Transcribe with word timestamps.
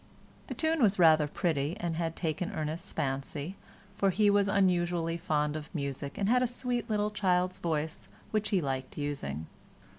The 0.47 0.55
tune 0.55 0.81
was 0.81 0.97
rather 0.97 1.27
pretty 1.27 1.77
and 1.79 1.95
had 1.95 2.15
taken 2.15 2.51
Ernest's 2.53 2.91
fancy, 2.91 3.55
for 3.99 4.09
he 4.09 4.31
was 4.31 4.47
unusually 4.47 5.15
fond 5.15 5.55
of 5.55 5.69
music 5.75 6.17
and 6.17 6.27
had 6.27 6.41
a 6.41 6.47
sweet 6.47 6.89
little 6.89 7.11
child's 7.11 7.59
voice 7.59 8.07
which 8.31 8.49
he 8.49 8.61
liked 8.61 8.97
using. 8.97 9.45